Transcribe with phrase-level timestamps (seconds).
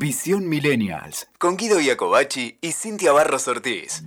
[0.00, 1.28] Visión Millennials.
[1.38, 4.02] Con Guido Iacobacci y Cintia Barros Ortiz.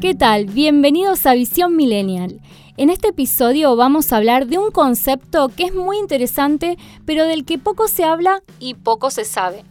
[0.00, 0.46] ¿Qué tal?
[0.46, 2.40] Bienvenidos a Visión Millennial.
[2.76, 7.44] En este episodio vamos a hablar de un concepto que es muy interesante, pero del
[7.44, 9.64] que poco se habla y poco se sabe.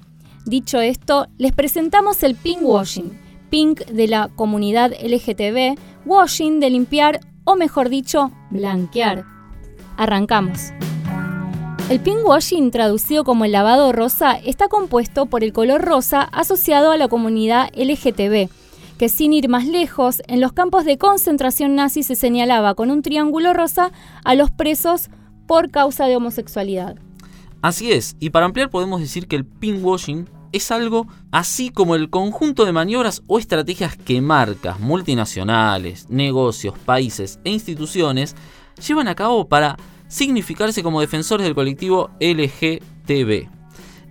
[0.45, 3.17] Dicho esto, les presentamos el pink washing,
[3.49, 9.23] pink de la comunidad LGTB, washing de limpiar o mejor dicho, blanquear.
[9.95, 10.73] Arrancamos.
[11.89, 16.91] El pink washing, traducido como el lavado rosa, está compuesto por el color rosa asociado
[16.91, 18.49] a la comunidad LGTB
[18.97, 23.01] que sin ir más lejos, en los campos de concentración nazi se señalaba con un
[23.01, 23.91] triángulo rosa
[24.23, 25.09] a los presos
[25.47, 26.95] por causa de homosexualidad.
[27.61, 32.09] Así es, y para ampliar podemos decir que el pinkwashing es algo así como el
[32.09, 38.35] conjunto de maniobras o estrategias que marcas multinacionales, negocios, países e instituciones
[38.87, 39.75] llevan a cabo para
[40.07, 43.49] significarse como defensores del colectivo LGTB.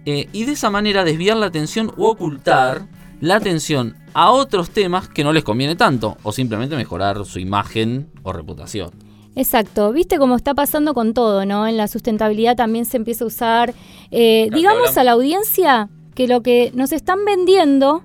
[0.07, 2.87] Eh, y de esa manera desviar la atención u ocultar
[3.23, 8.11] la atención a otros temas que no les conviene tanto o simplemente mejorar su imagen
[8.23, 8.91] o reputación.
[9.35, 11.67] Exacto, viste cómo está pasando con todo, ¿no?
[11.67, 13.75] En la sustentabilidad también se empieza a usar,
[14.11, 18.03] eh, digamos a la audiencia que lo que nos están vendiendo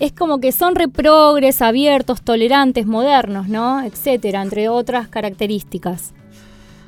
[0.00, 3.82] es como que son reprogres, abiertos, tolerantes, modernos, ¿no?
[3.82, 6.12] Etcétera, entre otras características.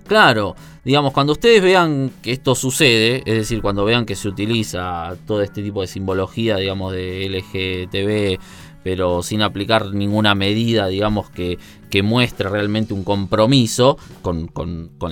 [0.06, 0.54] Claro,
[0.84, 5.42] digamos, cuando ustedes vean que esto sucede, es decir, cuando vean que se utiliza todo
[5.42, 8.40] este tipo de simbología, digamos, de LGTB,
[8.84, 11.58] pero sin aplicar ninguna medida, digamos, que,
[11.90, 14.48] que muestre realmente un compromiso con,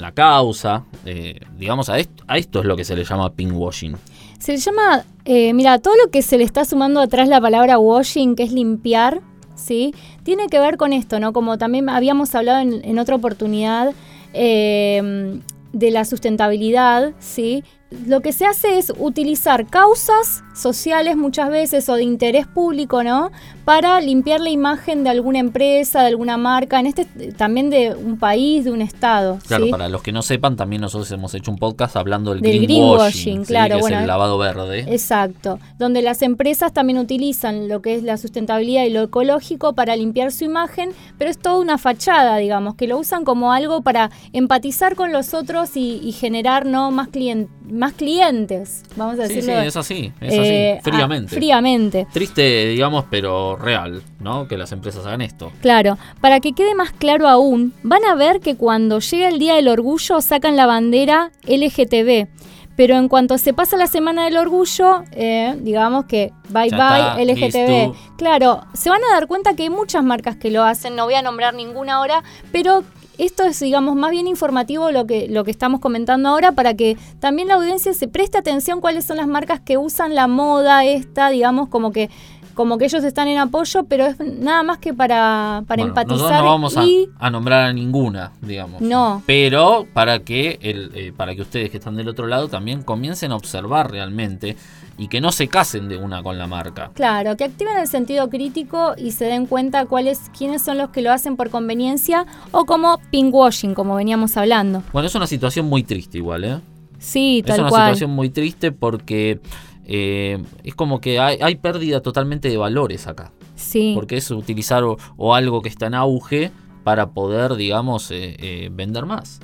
[0.00, 3.96] la causa, eh, digamos, a esto, a esto es lo que se le llama pinkwashing.
[4.44, 8.36] Se llama, eh, mira, todo lo que se le está sumando atrás la palabra washing,
[8.36, 9.22] que es limpiar,
[9.54, 9.94] ¿sí?
[10.22, 11.32] Tiene que ver con esto, ¿no?
[11.32, 13.94] Como también habíamos hablado en, en otra oportunidad,
[14.34, 15.40] eh,
[15.72, 17.64] de la sustentabilidad, ¿sí?
[18.06, 23.30] lo que se hace es utilizar causas sociales muchas veces o de interés público, ¿no?
[23.64, 28.18] Para limpiar la imagen de alguna empresa, de alguna marca, en este también de un
[28.18, 29.38] país, de un estado.
[29.46, 33.44] Claro, para los que no sepan, también nosotros hemos hecho un podcast hablando del, greenwashing,
[33.44, 34.80] claro, que es el lavado verde.
[34.88, 39.96] Exacto, donde las empresas también utilizan lo que es la sustentabilidad y lo ecológico para
[39.96, 44.10] limpiar su imagen, pero es toda una fachada, digamos, que lo usan como algo para
[44.32, 49.54] empatizar con los otros y, generar no más clientes más clientes, vamos a decirlo.
[49.54, 51.34] Sí, sí, es así, es así, eh, fríamente.
[51.34, 52.06] fríamente.
[52.12, 54.48] Triste, digamos, pero real, ¿no?
[54.48, 55.52] Que las empresas hagan esto.
[55.60, 59.54] Claro, para que quede más claro aún, van a ver que cuando llega el Día
[59.54, 62.28] del Orgullo sacan la bandera LGTB.
[62.76, 67.94] Pero en cuanto se pasa la semana del orgullo, eh, digamos que bye bye LGTB.
[68.16, 71.14] Claro, se van a dar cuenta que hay muchas marcas que lo hacen, no voy
[71.14, 72.82] a nombrar ninguna ahora, pero
[73.18, 76.96] esto es, digamos, más bien informativo lo que, lo que estamos comentando ahora para que
[77.20, 81.28] también la audiencia se preste atención cuáles son las marcas que usan la moda esta,
[81.28, 82.10] digamos, como que
[82.54, 86.42] como que ellos están en apoyo, pero es nada más que para, para empatizar.
[86.42, 88.80] no vamos a, nombrar a ninguna, digamos.
[88.80, 89.22] No.
[89.26, 93.32] Pero para que, el, eh, para que ustedes que están del otro lado también comiencen
[93.32, 94.56] a observar realmente
[94.96, 96.90] y que no se casen de una con la marca.
[96.94, 101.02] Claro, que activen el sentido crítico y se den cuenta cuáles, quiénes son los que
[101.02, 104.82] lo hacen por conveniencia o como pinkwashing, como veníamos hablando.
[104.92, 106.60] Bueno, es una situación muy triste igual, ¿eh?
[106.98, 107.66] Sí, tal cual.
[107.66, 109.40] Es una situación muy triste porque
[109.86, 113.32] eh, es como que hay, pérdida totalmente de valores acá.
[113.54, 113.92] Sí.
[113.94, 116.50] Porque es utilizar o, algo que está en auge
[116.82, 119.40] para poder, digamos, eh, eh, vender más.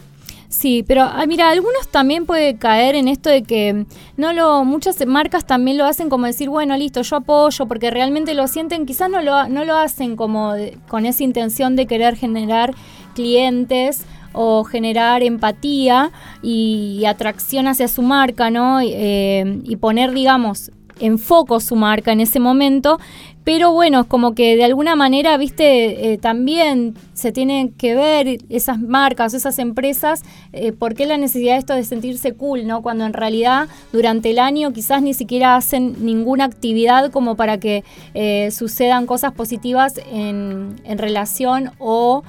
[0.49, 3.87] Sí, pero ah, mira, algunos también puede caer en esto de que
[4.17, 8.35] no lo, muchas marcas también lo hacen como decir, bueno, listo, yo apoyo, porque realmente
[8.35, 10.55] lo sienten, quizás no lo, no lo hacen como
[10.89, 12.75] con esa intención de querer generar
[13.15, 16.11] clientes o generar empatía
[16.43, 18.81] y, atracción hacia su marca, ¿no?
[18.81, 22.99] Eh, y poner, digamos, en foco su marca en ese momento,
[23.43, 28.39] pero bueno, es como que de alguna manera, viste, eh, también se tienen que ver
[28.51, 32.83] esas marcas, esas empresas, eh, por qué la necesidad de esto de sentirse cool, ¿no?
[32.83, 37.83] Cuando en realidad durante el año quizás ni siquiera hacen ninguna actividad como para que
[38.15, 42.23] eh, sucedan cosas positivas en, en relación o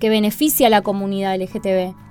[0.00, 2.05] que beneficie a la comunidad LGTB.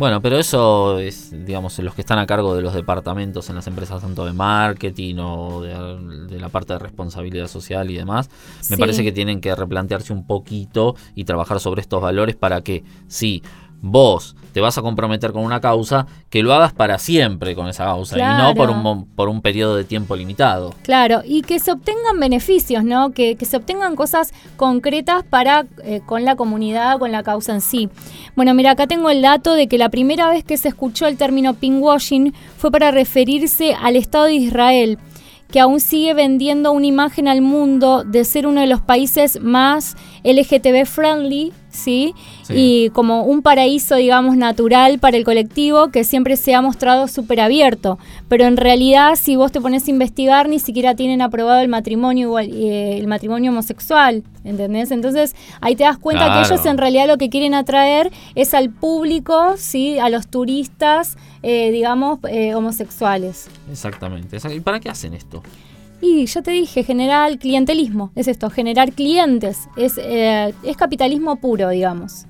[0.00, 3.66] Bueno, pero eso es, digamos, los que están a cargo de los departamentos en las
[3.66, 8.30] empresas, tanto de marketing o de, la parte de responsabilidad social y demás,
[8.70, 12.82] me parece que tienen que replantearse un poquito y trabajar sobre estos valores para que,
[13.08, 13.42] sí,
[13.80, 17.84] vos te vas a comprometer con una causa, que lo hagas para siempre con esa
[17.84, 20.74] causa y no por un, por un periodo de tiempo limitado.
[20.82, 23.10] Claro, y que se obtengan beneficios, ¿no?
[23.10, 27.88] Que, se obtengan cosas concretas para eh, con la comunidad, con la causa en sí.
[28.36, 31.16] Bueno, mira, acá tengo el dato de que la primera vez que se escuchó el
[31.16, 34.98] término pinkwashing fue para referirse al Estado de Israel
[35.50, 39.96] que aún sigue vendiendo una imagen al mundo de ser uno de los países más
[40.22, 42.14] LGTB friendly ¿sí?
[42.48, 47.40] Y como un paraíso, digamos, natural para el colectivo que siempre se ha mostrado súper
[47.40, 47.98] abierto.
[48.28, 52.28] Pero en realidad, si vos te pones a investigar, ni siquiera tienen aprobado el matrimonio
[52.28, 54.90] igual, eh, el matrimonio homosexual, ¿entendés?
[54.90, 58.70] Entonces, ahí te das cuenta que ellos en realidad lo que quieren atraer es al
[58.70, 59.98] público, ¿sí?
[59.98, 63.48] A los turistas, eh, digamos, eh, homosexuales.
[63.70, 64.38] Exactamente.
[64.54, 65.42] ¿Y para qué hacen esto?
[66.00, 71.68] Y ya te dije, generar clientelismo, es esto, generar clientes, es, eh, es capitalismo puro,
[71.68, 72.24] digamos.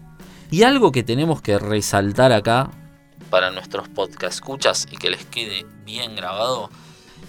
[0.51, 2.71] Y algo que tenemos que resaltar acá
[3.31, 6.69] para nuestros podcast escuchas y que les quede bien grabado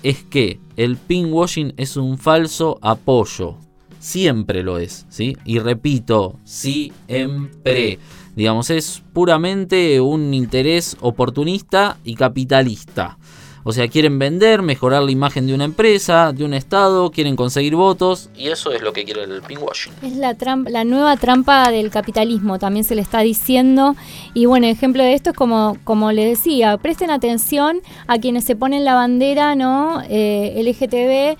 [0.01, 3.57] es que el pinkwashing es un falso apoyo.
[3.99, 5.37] Siempre lo es, ¿sí?
[5.45, 7.99] Y repito, siempre.
[8.35, 13.17] Digamos, es puramente un interés oportunista y capitalista.
[13.63, 17.75] O sea, quieren vender, mejorar la imagen de una empresa, de un estado, quieren conseguir
[17.75, 19.93] votos y eso es lo que quiere el pinkwashing.
[20.01, 20.35] Es la,
[20.67, 23.95] la nueva trampa del capitalismo, también se le está diciendo.
[24.33, 28.55] Y bueno, ejemplo de esto es como, como le decía, presten atención a quienes se
[28.55, 30.01] ponen la bandera ¿no?
[30.09, 31.39] Eh, LGTB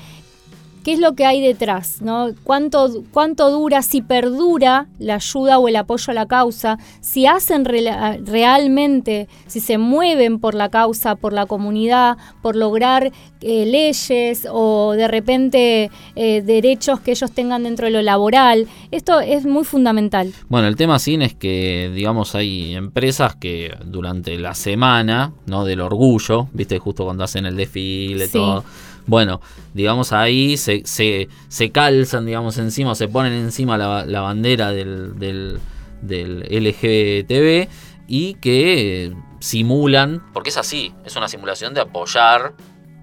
[0.83, 2.30] qué es lo que hay detrás, ¿no?
[2.44, 7.66] ¿Cuánto, cuánto dura, si perdura la ayuda o el apoyo a la causa, si hacen
[7.66, 13.12] realmente, si se mueven por la causa, por la comunidad, por lograr
[13.42, 18.68] eh, leyes o de repente eh, derechos que ellos tengan dentro de lo laboral.
[18.92, 20.33] Esto es muy fundamental.
[20.50, 25.66] Bueno, el tema sin es que, digamos, hay empresas que durante la semana, ¿no?
[25.66, 28.63] Del orgullo, viste, justo cuando hacen el desfile, todo
[29.07, 29.42] bueno,
[29.74, 35.59] digamos ahí se, se, calzan, digamos, encima, se ponen encima la, bandera del, del,
[36.01, 37.69] del LGTB
[38.07, 42.53] y que simulan, porque es así, es una simulación de apoyar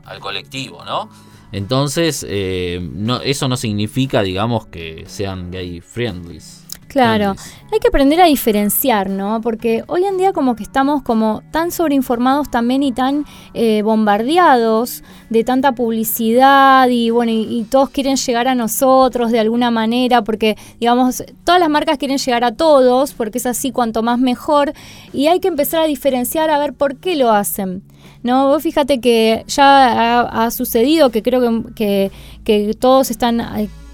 [0.05, 1.11] al colectivo, ¿no?
[1.51, 6.65] Entonces, eh, no, eso no significa, digamos, que sean gay friendlies.
[6.89, 7.37] Claro,
[7.71, 9.43] hay que aprender a diferenciar, ¿no?
[9.43, 15.05] Porque hoy en día como que estamos como tan sobreinformados también y tan eh, bombardeados
[15.29, 20.57] de tanta publicidad y bueno, y, todos quieren llegar a nosotros de alguna manera porque,
[20.81, 24.73] digamos, todas las marcas quieren llegar a todos porque es así cuanto más mejor
[25.13, 27.83] y hay que empezar a diferenciar a ver por qué lo hacen.
[28.23, 32.11] No, vos fíjate que ya ha, sucedido, que creo que, que,
[32.45, 33.43] que todos están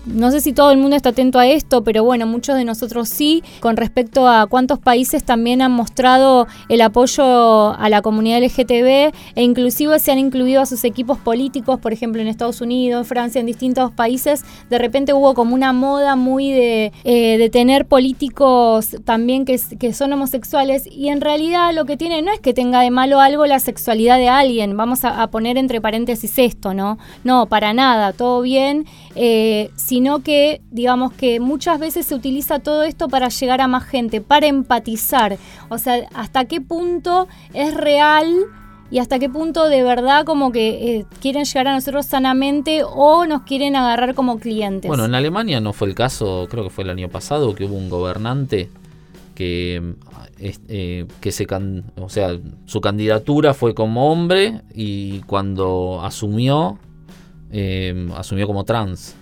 [0.07, 3.09] no sé si todo el mundo está atento a esto, pero bueno, muchos de nosotros
[3.09, 9.13] sí, con respecto a cuántos países también han mostrado el apoyo a la comunidad LGTB
[9.35, 13.07] e inclusive se han incluido a sus equipos políticos, por ejemplo en Estados Unidos, en
[13.07, 18.97] Francia, en distintos países, de repente hubo como una moda muy de, eh, tener políticos
[19.05, 22.81] también que, que son homosexuales y en realidad lo que tiene no es que tenga
[22.81, 26.99] de malo algo la sexualidad de alguien, vamos a, poner entre paréntesis esto, ¿no?
[27.25, 28.87] No, para nada, todo bien.
[29.17, 33.85] Eh, sino que, digamos que muchas veces se utiliza todo esto para llegar a más
[33.85, 35.39] gente, para empatizar.
[35.69, 38.27] O sea, hasta qué punto es real
[38.91, 43.25] y hasta qué punto de verdad como que eh, quieren llegar a nosotros sanamente o
[43.27, 44.89] nos quieren agarrar como clientes.
[44.89, 47.77] Bueno, en Alemania no fue el caso, creo que fue el año pasado, que hubo
[47.77, 48.71] un gobernante
[49.37, 49.95] que
[50.41, 51.47] eh, que se
[52.01, 56.81] o sea su candidatura fue como hombre y cuando asumió
[57.53, 59.15] eh, asumió como trans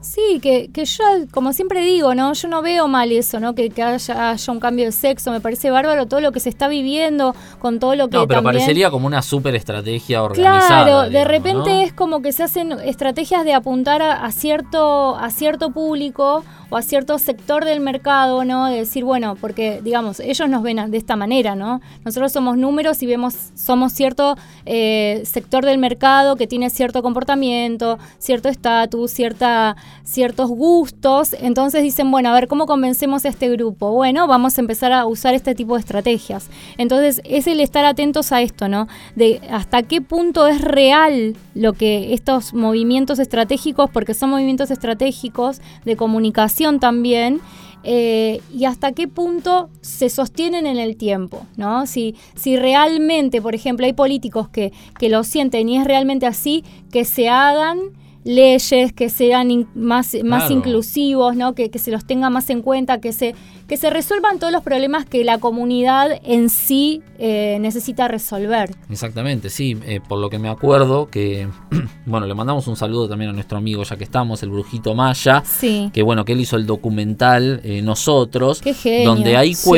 [0.00, 2.32] Sí, que, que yo, como siempre digo, ¿no?
[2.32, 3.54] Yo no veo mal eso, ¿no?
[3.54, 5.30] Que, haya, haya, un cambio de sexo.
[5.30, 8.16] Me parece bárbaro todo lo que se está viviendo, con todo lo que.
[8.16, 10.84] No, pero parecería como una súper estrategia organizada.
[10.84, 15.70] Claro, de repente es como que se hacen estrategias de apuntar a, cierto, a cierto
[15.70, 18.66] público o a cierto sector del mercado, ¿no?
[18.66, 21.82] De decir, bueno, porque, digamos, ellos nos ven de esta manera, ¿no?
[22.06, 27.98] Nosotros somos números y vemos, somos cierto eh, sector del mercado que tiene cierto comportamiento,
[28.18, 33.92] cierto estatus, cierta ciertos gustos, entonces dicen, bueno, a ver, ¿cómo convencemos a este grupo?
[33.92, 36.48] Bueno, vamos a empezar a usar este tipo de estrategias.
[36.78, 38.88] Entonces, es el estar atentos a esto, ¿no?
[39.14, 45.60] De hasta qué punto es real lo que estos movimientos estratégicos, porque son movimientos estratégicos
[45.84, 47.40] de comunicación también,
[47.82, 51.86] eh, y hasta qué punto se sostienen en el tiempo, ¿no?
[51.86, 56.62] Si, si realmente, por ejemplo, hay políticos que, que lo sienten y es realmente así,
[56.92, 57.78] que se hagan
[58.24, 60.54] leyes que sean in- más, más Claro.
[60.54, 61.54] inclusivos, ¿no?
[61.54, 63.34] Que, que se los tenga más en cuenta, que se,
[63.66, 68.70] que se resuelvan todos los problemas que la comunidad en sí eh, necesita resolver.
[68.90, 71.48] Exactamente, sí, eh, por lo que me acuerdo que,
[72.06, 75.42] bueno, le mandamos un saludo también a nuestro amigo, ya que estamos, el Brujito Maya,
[75.46, 75.90] Sí.
[75.92, 79.08] que bueno, que él hizo el documental eh, Nosotros, Qué genio.
[79.10, 79.70] donde ahí Sí.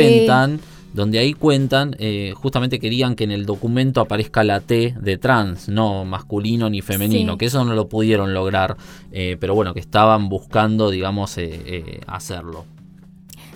[0.93, 5.67] Donde ahí cuentan, eh, justamente querían que en el documento aparezca la T de trans,
[5.67, 7.37] no masculino ni femenino, Sí.
[7.39, 8.77] que eso no lo pudieron lograr,
[9.11, 12.65] eh, pero bueno, que estaban buscando, digamos, eh, eh, hacerlo.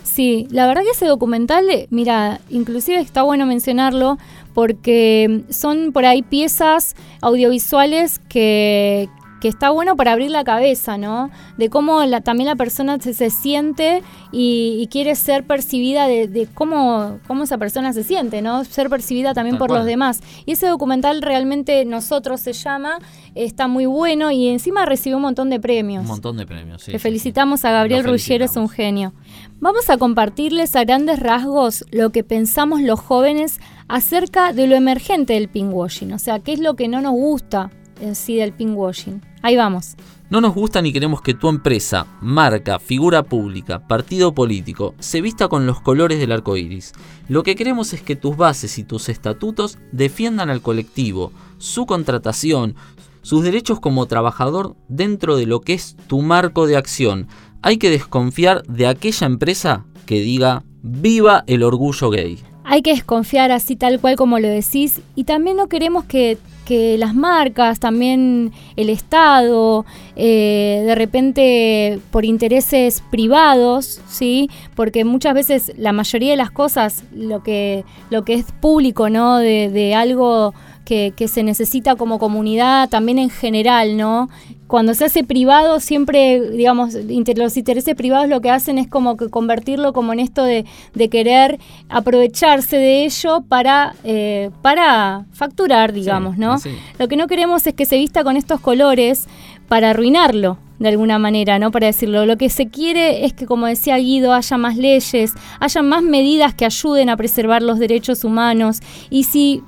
[0.02, 4.18] Sí, la verdad que ese documental, mira, inclusive está bueno mencionarlo
[4.52, 9.08] porque son por ahí piezas audiovisuales que,
[9.40, 11.30] que está bueno para abrir la cabeza, ¿no?
[11.56, 14.02] De cómo la- también la persona se, se siente
[14.32, 18.64] y, y quiere ser percibida de, de cómo, cómo esa persona se siente, ¿no?
[18.64, 19.80] Ser percibida también Tal por cual.
[19.80, 20.20] los demás.
[20.46, 22.98] Y ese documental realmente Nosotros se llama,
[23.34, 26.02] está muy bueno y encima recibió un montón de premios.
[26.02, 26.82] Un montón de premios.
[26.82, 29.12] sí, Le sí, felicitamos a Gabriel Ruggiero, es un genio.
[29.60, 35.32] Vamos a compartirles a grandes rasgos lo que pensamos los jóvenes acerca de lo emergente
[35.34, 39.22] del pinkwashing, o sea, qué es lo que no nos gusta en sí del pinkwashing.
[39.42, 39.96] Ahí vamos.
[40.30, 45.48] No nos gusta ni queremos que tu empresa, marca, figura pública, partido político se vista
[45.48, 46.92] con los colores del arco iris.
[47.28, 52.74] Lo que queremos es que tus bases y tus estatutos defiendan al colectivo, su contratación,
[53.22, 57.26] sus derechos como trabajador dentro de lo que es tu marco de acción.
[57.62, 62.38] Hay que desconfiar de aquella empresa que diga viva el orgullo gay.
[62.64, 66.36] Hay que desconfiar así tal cual como lo decís y también no queremos que,
[66.68, 74.50] que las marcas, también el Estado, eh, de repente por intereses privados, ¿sí?
[74.74, 79.38] Porque muchas veces la mayoría de las cosas, lo que, lo que es público, ¿no?
[79.38, 80.52] De, de algo
[80.88, 84.30] que, que se necesita como comunidad, también en general, ¿no?
[84.66, 89.18] Cuando se hace privado, siempre, digamos, inter- los intereses privados lo que hacen es como
[89.18, 90.64] que convertirlo como en esto de,
[90.94, 91.58] de querer
[91.90, 96.56] aprovecharse de ello para, eh, para facturar, digamos, Sí, ¿no?
[96.98, 99.26] Lo que no queremos es que se vista con estos colores
[99.68, 101.70] para arruinarlo de alguna manera, ¿no?
[101.70, 102.24] Para decirlo.
[102.24, 106.54] Lo que se quiere es que, como decía Guido, haya más leyes, haya más medidas
[106.54, 108.80] que ayuden a preservar los derechos humanos.
[109.10, 109.62] Y si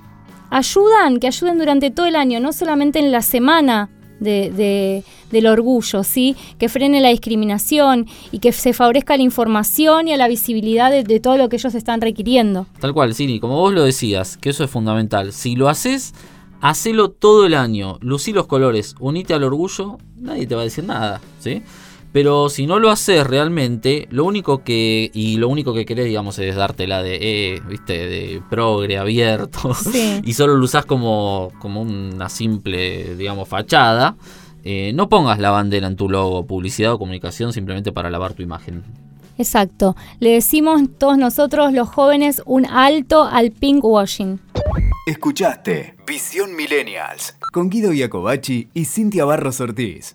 [0.51, 3.89] ayudan, que ayuden durante todo el año, no solamente en la semana
[4.19, 6.37] de, de- del orgullo, ¿sí?
[6.59, 11.21] Que frene la discriminación y que se favorezca la información y a la visibilidad de,
[11.21, 12.67] todo lo que ellos están requiriendo.
[12.81, 15.33] Tal cual, Cini, como vos lo decías, que eso es fundamental.
[15.33, 16.13] Si lo haces,
[16.61, 17.97] hacelo todo el año.
[18.01, 21.63] Lucí los colores, unite al orgullo, nadie te va a decir nada, ¿sí?
[22.13, 25.11] Pero si no lo haces realmente, lo único que.
[25.15, 27.19] Y lo único que querés, digamos, es dártela de,
[27.55, 29.75] eh, viste, de progre abierto.
[29.93, 30.21] Sí.
[30.25, 34.17] y solo lo usás como, como una simple, digamos, fachada.
[34.65, 38.43] eh, no pongas la bandera en tu logo, publicidad o comunicación simplemente para lavar tu
[38.43, 38.83] imagen.
[39.39, 39.97] Exacto.
[40.19, 44.39] Le decimos todos nosotros, los jóvenes, un alto al pinkwashing.
[45.07, 50.15] Escuchaste Visión Millennials con Guido Iacobacci y Cintia Barros Ortiz.